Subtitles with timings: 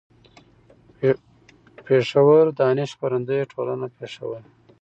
[1.85, 4.41] پېښور: دانش خپرندويه ټولنه، پېښور